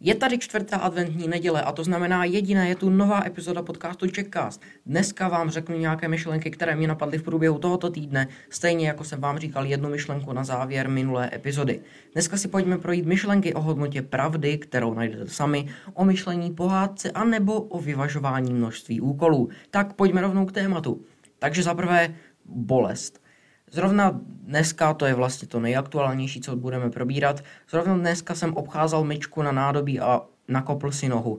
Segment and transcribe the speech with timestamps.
[0.00, 4.62] Je tady čtvrtá adventní neděle a to znamená jediné, je tu nová epizoda podcastu Checkcast.
[4.86, 9.20] Dneska vám řeknu nějaké myšlenky, které mi napadly v průběhu tohoto týdne, stejně jako jsem
[9.20, 11.80] vám říkal jednu myšlenku na závěr minulé epizody.
[12.12, 17.24] Dneska si pojďme projít myšlenky o hodnotě pravdy, kterou najdete sami, o myšlení pohádce a
[17.24, 19.48] nebo o vyvažování množství úkolů.
[19.70, 21.04] Tak pojďme rovnou k tématu.
[21.38, 23.25] Takže za prvé bolest.
[23.70, 29.42] Zrovna dneska, to je vlastně to nejaktuálnější, co budeme probírat, zrovna dneska jsem obcházel myčku
[29.42, 31.38] na nádobí a nakopl si nohu.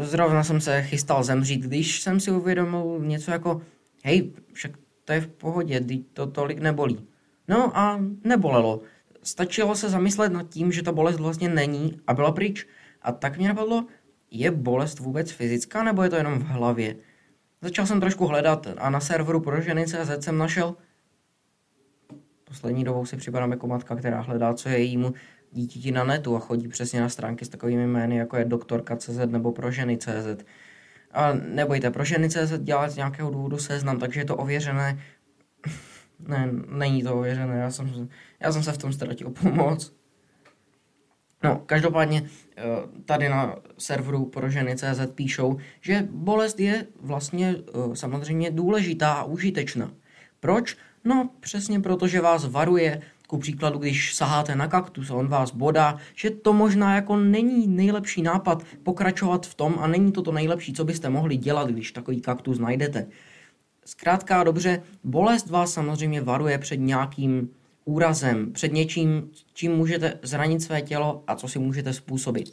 [0.00, 3.62] Zrovna jsem se chystal zemřít, když jsem si uvědomil něco jako,
[4.04, 4.72] hej, však
[5.04, 5.80] to je v pohodě,
[6.12, 7.06] to tolik nebolí.
[7.48, 8.80] No a nebolelo.
[9.22, 12.66] Stačilo se zamyslet nad tím, že ta bolest vlastně není a byla pryč.
[13.02, 13.86] A tak mě napadlo,
[14.30, 16.96] je bolest vůbec fyzická nebo je to jenom v hlavě?
[17.62, 20.76] Začal jsem trošku hledat a na serveru pro ženy CZ jsem našel
[22.52, 25.14] Poslední dobou si připadám jako matka, která hledá, co je jejímu
[25.52, 29.52] dítěti na netu a chodí přesně na stránky s takovými jmény, jako je doktorka.cz nebo
[29.52, 30.44] pro ženy.cz.
[31.12, 34.98] A nebojte, pro ženy.cz dělat z nějakého důvodu seznam, takže je to ověřené.
[36.28, 38.08] ne, není to ověřené, já jsem,
[38.40, 39.92] já jsem se v tom ztratil pomoc.
[41.42, 42.62] No, každopádně eh,
[43.04, 49.90] tady na serveru pro ženy.cz píšou, že bolest je vlastně eh, samozřejmě důležitá a užitečná.
[50.40, 50.76] Proč?
[51.04, 55.50] No přesně proto, že vás varuje, ku příkladu, když saháte na kaktus a on vás
[55.50, 60.32] bodá, že to možná jako není nejlepší nápad pokračovat v tom a není to to
[60.32, 63.06] nejlepší, co byste mohli dělat, když takový kaktus najdete.
[63.84, 67.50] Zkrátka dobře, bolest vás samozřejmě varuje před nějakým
[67.84, 72.52] úrazem, před něčím, čím můžete zranit své tělo a co si můžete způsobit.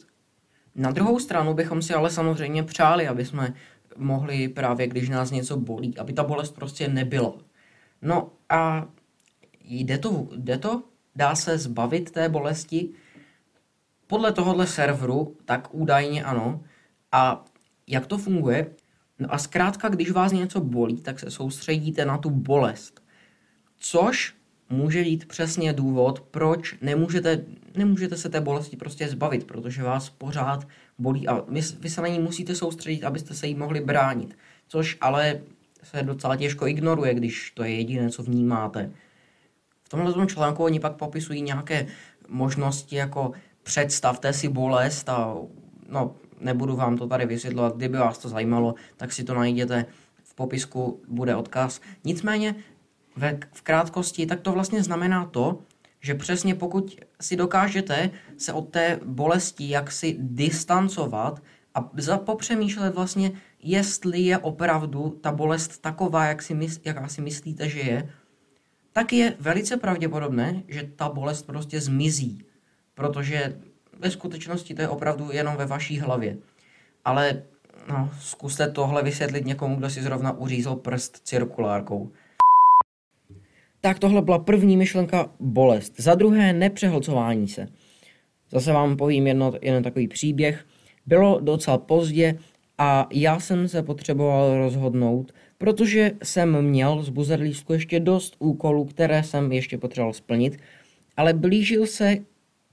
[0.75, 3.53] Na druhou stranu bychom si ale samozřejmě přáli, aby jsme
[3.97, 7.33] mohli právě, když nás něco bolí, aby ta bolest prostě nebyla.
[8.01, 8.87] No a
[9.63, 10.83] jde to, jde to?
[11.15, 12.89] Dá se zbavit té bolesti?
[14.07, 16.63] Podle tohohle serveru, tak údajně ano.
[17.11, 17.45] A
[17.87, 18.71] jak to funguje?
[19.19, 23.03] No a zkrátka, když vás něco bolí, tak se soustředíte na tu bolest.
[23.77, 24.35] Což
[24.69, 27.45] může jít přesně důvod, proč nemůžete,
[27.75, 30.67] nemůžete se té bolesti prostě zbavit, protože vás pořád
[30.97, 34.37] bolí a vy, vy se na ní musíte soustředit, abyste se jí mohli bránit.
[34.67, 35.41] Což ale
[35.83, 38.91] se docela těžko ignoruje, když to je jediné, co vnímáte.
[39.83, 41.87] V tomhle článku oni pak popisují nějaké
[42.27, 43.31] možnosti, jako
[43.63, 45.35] představte si bolest a
[45.89, 49.85] no, nebudu vám to tady vysvětlovat, kdyby vás to zajímalo, tak si to najděte
[50.23, 51.81] v popisku, bude odkaz.
[52.03, 52.55] Nicméně
[53.15, 55.59] ve, v krátkosti, tak to vlastně znamená to,
[56.01, 61.41] že přesně pokud si dokážete se od té bolesti jaksi distancovat
[61.73, 61.81] a
[62.17, 63.31] popřemýšlet vlastně,
[63.63, 68.09] jestli je opravdu ta bolest taková, jak si mys- jaká si myslíte, že je,
[68.93, 72.45] tak je velice pravděpodobné, že ta bolest prostě zmizí.
[72.95, 73.59] Protože
[73.99, 76.37] ve skutečnosti to je opravdu jenom ve vaší hlavě.
[77.05, 77.43] Ale
[77.89, 82.11] no, zkuste tohle vysvětlit někomu, kdo si zrovna uřízl prst cirkulárkou.
[83.81, 85.93] Tak tohle byla první myšlenka bolest.
[85.97, 87.67] Za druhé nepřehlcování se.
[88.51, 90.65] Zase vám povím jedno, jeden takový příběh.
[91.05, 92.39] Bylo docela pozdě
[92.81, 99.23] a já jsem se potřeboval rozhodnout, protože jsem měl z buzerlístku ještě dost úkolů, které
[99.23, 100.59] jsem ještě potřeboval splnit,
[101.17, 102.17] ale blížil se,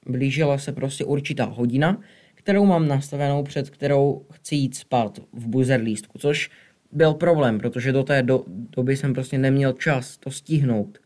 [0.06, 2.00] blížila se prostě určitá hodina,
[2.34, 6.50] kterou mám nastavenou, před kterou chci jít spát v buzerlístku, což
[6.92, 10.98] byl problém, protože do té do, doby jsem prostě neměl čas to stihnout.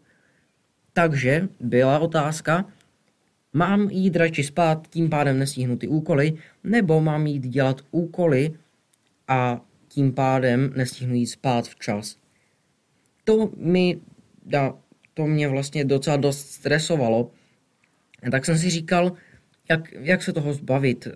[0.92, 2.64] Takže byla otázka,
[3.52, 6.32] mám jít radši spát, tím pádem nestihnu ty úkoly,
[6.64, 8.52] nebo mám jít dělat úkoly,
[9.30, 12.16] a tím pádem nestihnu jít spát včas.
[13.24, 14.00] To mi
[14.46, 14.74] da,
[15.14, 17.30] to mě vlastně docela dost stresovalo.
[18.30, 19.12] Tak jsem si říkal,
[19.68, 21.08] jak, jak se toho zbavit.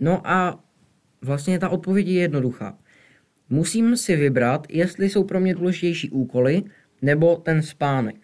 [0.00, 0.64] No a
[1.22, 2.78] vlastně ta odpověď je jednoduchá.
[3.48, 6.62] Musím si vybrat, jestli jsou pro mě důležitější úkoly
[7.02, 8.16] nebo ten spánek.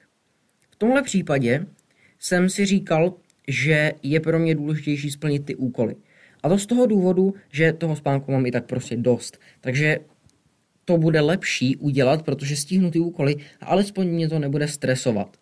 [0.71, 1.67] V tomhle případě
[2.19, 3.15] jsem si říkal,
[3.49, 5.97] že je pro mě důležitější splnit ty úkoly.
[6.43, 9.39] A to z toho důvodu, že toho spánku mám i tak prostě dost.
[9.61, 9.99] Takže
[10.85, 15.37] to bude lepší udělat, protože stihnu ty úkoly a alespoň mě to nebude stresovat.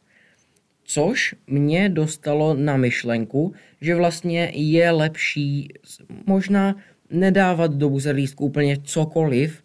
[0.84, 5.68] Což mě dostalo na myšlenku, že vlastně je lepší
[6.26, 6.76] možná
[7.10, 9.62] nedávat do buzerlístku úplně cokoliv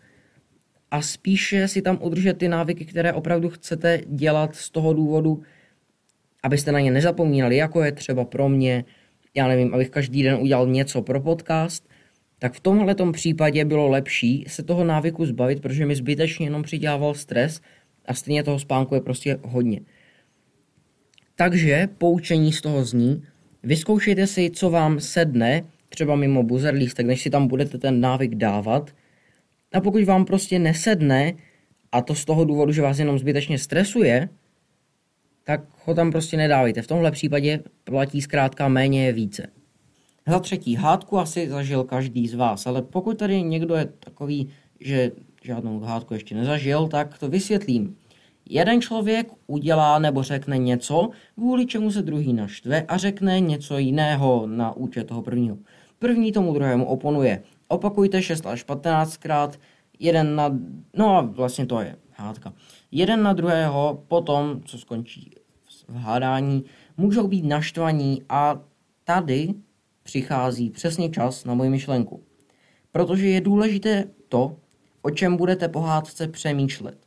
[0.91, 5.41] a spíše si tam udržet ty návyky, které opravdu chcete dělat z toho důvodu,
[6.43, 8.85] abyste na ně nezapomínali, jako je třeba pro mě
[9.35, 11.89] já nevím, abych každý den udělal něco pro podcast,
[12.39, 17.13] tak v tomhle případě bylo lepší se toho návyku zbavit, protože mi zbytečně jenom přidělával
[17.13, 17.61] stres
[18.05, 19.79] a stejně toho spánku je prostě hodně.
[21.35, 23.23] Takže poučení z toho zní,
[23.63, 28.35] vyzkoušejte si, co vám sedne třeba mimo buzzer lístek, než si tam budete ten návyk
[28.35, 28.91] dávat.
[29.73, 31.33] A pokud vám prostě nesedne,
[31.91, 34.29] a to z toho důvodu, že vás jenom zbytečně stresuje,
[35.49, 36.81] tak ho tam prostě nedávejte.
[36.81, 39.47] V tomhle případě platí zkrátka méně je více.
[40.27, 44.49] Za třetí, hádku asi zažil každý z vás, ale pokud tady někdo je takový,
[44.79, 45.11] že
[45.43, 47.95] žádnou hádku ještě nezažil, tak to vysvětlím.
[48.49, 54.47] Jeden člověk udělá nebo řekne něco, kvůli čemu se druhý naštve a řekne něco jiného
[54.47, 55.57] na účet toho prvního.
[55.99, 57.43] První tomu druhému oponuje.
[57.67, 59.59] Opakujte 6 až 15 krát,
[59.99, 60.59] jeden na,
[60.93, 62.53] no a vlastně to je hádka.
[62.91, 65.38] Jeden na druhého potom, co skončí
[65.89, 66.63] v hádání,
[66.97, 68.59] můžou být naštvaní a
[69.03, 69.53] tady
[70.03, 72.23] přichází přesně čas na moji myšlenku.
[72.91, 74.55] Protože je důležité to,
[75.01, 76.97] o čem budete po hádce přemýšlet.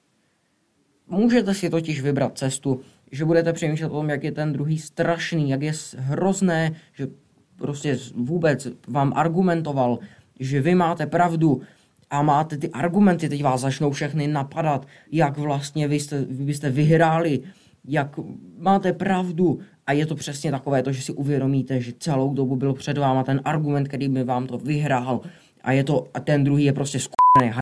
[1.08, 2.80] Můžete si totiž vybrat cestu,
[3.12, 7.08] že budete přemýšlet o tom, jak je ten druhý strašný, jak je hrozné, že
[7.56, 9.98] prostě vůbec vám argumentoval,
[10.40, 11.62] že vy máte pravdu
[12.10, 16.70] a máte ty argumenty, teď vás začnou všechny napadat, jak vlastně vy, jste, vy byste
[16.70, 17.40] vyhráli,
[17.84, 18.16] jak
[18.58, 19.60] máte pravdu.
[19.86, 23.24] A je to přesně takové to, že si uvědomíte, že celou dobu byl před váma
[23.24, 25.20] ten argument, který by vám to vyhrál.
[25.62, 27.52] A je to, a ten druhý je prostě skupený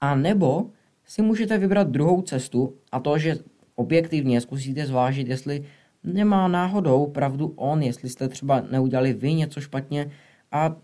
[0.00, 0.70] A nebo
[1.04, 3.36] si můžete vybrat druhou cestu a to, že
[3.74, 5.64] objektivně zkusíte zvážit, jestli
[6.04, 10.10] nemá náhodou pravdu on, jestli jste třeba neudělali vy něco špatně.
[10.52, 10.76] A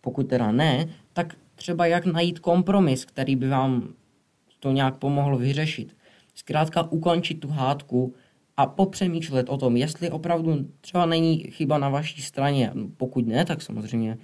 [0.00, 3.94] pokud teda ne, tak třeba jak najít kompromis, který by vám
[4.60, 5.95] to nějak pomohl vyřešit.
[6.36, 8.14] Zkrátka ukončit tu hádku
[8.56, 12.72] a popřemýšlet o tom, jestli opravdu třeba není chyba na vaší straně.
[12.96, 14.18] Pokud ne, tak samozřejmě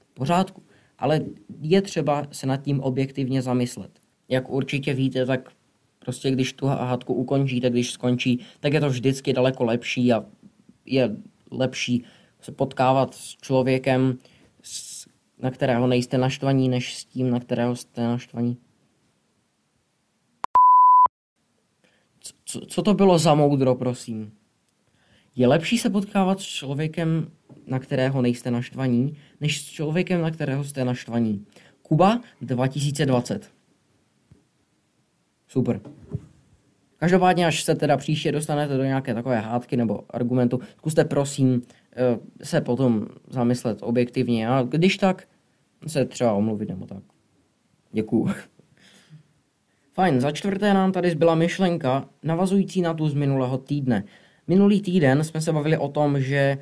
[0.00, 0.62] v pořádku.
[0.98, 1.20] Ale
[1.60, 4.00] je třeba se nad tím objektivně zamyslet.
[4.28, 5.52] Jak určitě víte, tak
[5.98, 10.24] prostě když tu hádku ukončíte, když skončí, tak je to vždycky daleko lepší a
[10.86, 11.16] je
[11.50, 12.04] lepší
[12.40, 14.18] se potkávat s člověkem,
[15.38, 18.56] na kterého nejste naštvaní, než s tím, na kterého jste naštvaní.
[22.50, 24.32] Co, co to bylo za moudro, prosím?
[25.36, 27.30] Je lepší se potkávat s člověkem,
[27.66, 31.46] na kterého nejste naštvaní, než s člověkem, na kterého jste naštvaní.
[31.82, 33.50] Kuba 2020.
[35.48, 35.80] Super.
[36.96, 41.62] Každopádně, až se teda příště dostanete do nějaké takové hádky nebo argumentu, zkuste prosím
[41.96, 45.28] eh, se potom zamyslet objektivně a když tak
[45.86, 47.02] se třeba omluvit nebo tak.
[47.92, 48.28] Děkuju.
[50.00, 54.04] Fajn, za čtvrté nám tady zbyla myšlenka navazující na tu z minulého týdne.
[54.46, 56.58] Minulý týden jsme se bavili o tom, že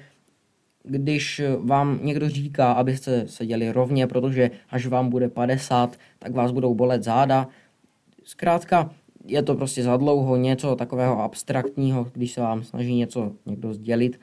[0.82, 6.74] když vám někdo říká, abyste seděli rovně, protože až vám bude 50, tak vás budou
[6.74, 7.48] bolet záda.
[8.24, 8.90] Zkrátka,
[9.24, 14.20] je to prostě za dlouho něco takového abstraktního, když se vám snaží něco někdo sdělit,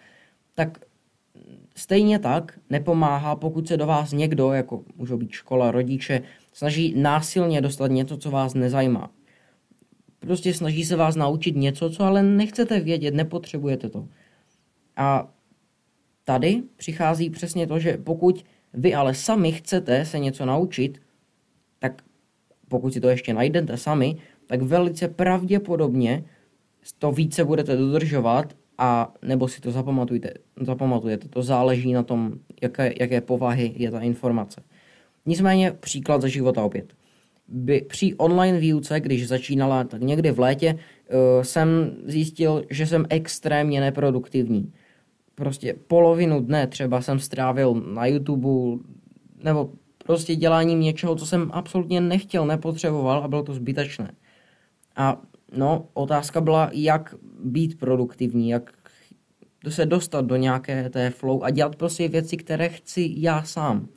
[0.56, 0.80] tak
[1.76, 6.22] stejně tak nepomáhá, pokud se do vás někdo, jako můžou být škola, rodiče,
[6.54, 9.12] snaží násilně dostat něco, co vás nezajímá.
[10.20, 14.08] Prostě snaží se vás naučit něco, co ale nechcete vědět, nepotřebujete to.
[14.96, 15.34] A
[16.24, 21.02] tady přichází přesně to, že pokud vy ale sami chcete se něco naučit,
[21.80, 22.02] tak
[22.68, 24.18] pokud si to ještě najdete sami,
[24.48, 26.24] tak velice pravděpodobně
[27.00, 31.28] to více budete dodržovat a nebo si to zapamatujte, zapamatujete.
[31.28, 34.62] To záleží na tom, jaké, jaké povahy je ta informace.
[35.26, 36.94] Nicméně příklad ze života opět.
[37.48, 43.06] By, při online výuce, když začínala tak někdy v létě, uh, jsem zjistil, že jsem
[43.10, 44.74] extrémně neproduktivní.
[45.36, 48.84] Prostě polovinu dne třeba jsem strávil na YouTube
[49.44, 49.70] nebo
[50.06, 54.12] prostě děláním něčeho, co jsem absolutně nechtěl, nepotřeboval a bylo to zbytečné.
[54.96, 58.74] A no, otázka byla, jak být produktivní, jak
[59.70, 63.88] se dostat do nějaké té flow a dělat prostě věci, které chci já sám.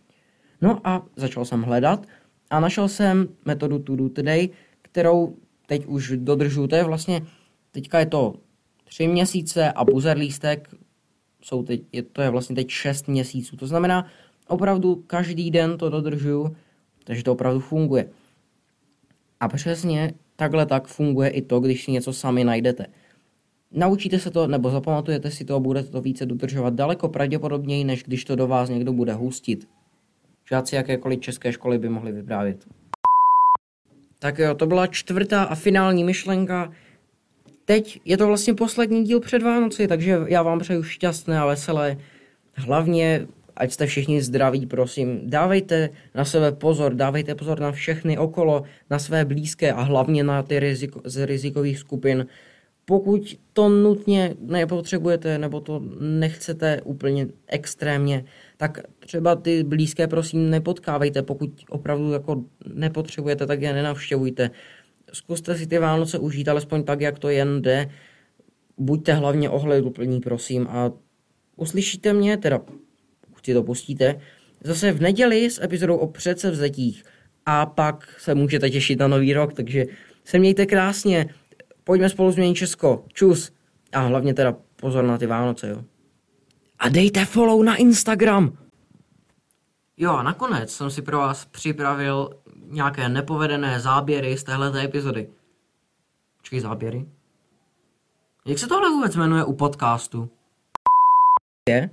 [0.60, 2.06] No a začal jsem hledat
[2.50, 4.48] a našel jsem metodu To Do Today,
[4.82, 5.36] kterou
[5.66, 6.66] teď už dodržu.
[6.66, 7.22] To je vlastně,
[7.70, 8.34] teďka je to
[8.84, 10.74] tři měsíce a buzzer lístek
[11.42, 13.56] jsou teď, je, to je vlastně teď šest měsíců.
[13.56, 14.06] To znamená,
[14.48, 16.56] opravdu každý den to dodržuju,
[17.04, 18.10] takže to opravdu funguje.
[19.40, 22.86] A přesně takhle tak funguje i to, když si něco sami najdete.
[23.72, 28.02] Naučíte se to nebo zapamatujete si to a budete to více dodržovat daleko pravděpodobněji, než
[28.02, 29.68] když to do vás někdo bude hustit.
[30.48, 32.66] Žáci jakékoliv české školy by mohli vyprávět.
[34.18, 36.72] Tak jo, to byla čtvrtá a finální myšlenka.
[37.64, 41.96] Teď je to vlastně poslední díl před Vánoci, takže já vám přeju šťastné a veselé.
[42.54, 43.26] Hlavně,
[43.58, 45.20] ať jste všichni zdraví, prosím.
[45.24, 50.42] Dávejte na sebe pozor, dávejte pozor na všechny okolo, na své blízké a hlavně na
[50.42, 52.26] ty riziko, z rizikových skupin.
[52.84, 58.24] pokud to nutně nepotřebujete nebo to nechcete úplně extrémně,
[58.56, 64.50] tak třeba ty blízké prosím nepotkávejte, pokud opravdu jako nepotřebujete, tak je nenavštěvujte.
[65.12, 67.90] Zkuste si ty Vánoce užít alespoň tak, jak to jen jde.
[68.78, 70.92] Buďte hlavně ohleduplní, prosím, a
[71.56, 72.60] uslyšíte mě, teda
[73.48, 74.20] si to pustíte,
[74.64, 77.04] zase v neděli s epizodou o předsevzetích
[77.46, 79.84] a pak se můžete těšit na nový rok, takže
[80.24, 81.34] se mějte krásně,
[81.84, 83.52] pojďme spolu změnit Česko, čus
[83.92, 85.84] a hlavně teda pozor na ty Vánoce, jo.
[86.78, 88.58] A dejte follow na Instagram.
[89.96, 92.30] Jo a nakonec jsem si pro vás připravil
[92.66, 95.28] nějaké nepovedené záběry z téhleté epizody.
[96.36, 97.06] Počkej, záběry?
[98.46, 100.30] Jak se tohle vůbec jmenuje u podcastu?
[101.68, 101.90] Je?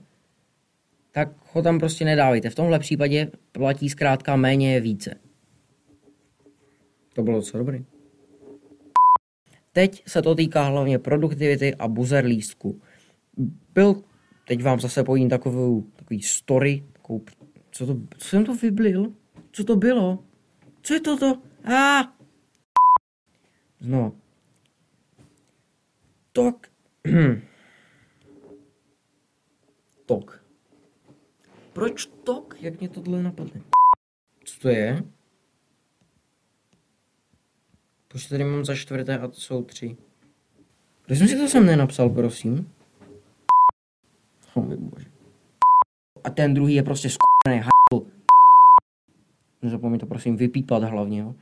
[1.15, 2.50] Tak ho tam prostě nedávejte.
[2.50, 5.15] V tomhle případě platí zkrátka méně je více.
[7.13, 7.86] To bylo docela dobrý.
[9.72, 12.81] Teď se to týká hlavně produktivity a buzzer lístku.
[13.74, 14.03] Byl,
[14.48, 17.22] teď vám zase pojím takovou, takový story, takovou,
[17.72, 19.13] co to, co jsem to vyblil?
[19.51, 20.24] Co to bylo?
[20.81, 21.41] Co je toto?
[21.63, 22.00] A!
[22.00, 22.15] Ah!
[23.79, 24.17] Znovu.
[26.31, 26.67] Tok.
[30.05, 30.45] tok.
[31.75, 32.55] Proč tok?
[32.62, 33.62] Jak mě tohle napadne?
[34.44, 35.03] Co to je?
[38.08, 39.98] Proč tady mám za čtvrté a to jsou tři?
[41.05, 42.74] Proč jsem si to sem nenapsal, prosím?
[44.53, 45.05] Oh, bože.
[46.24, 48.05] A ten druhý je prostě skvělý hajl.
[49.62, 51.36] Nezapomeň to prosím vypípat hlavně, jo.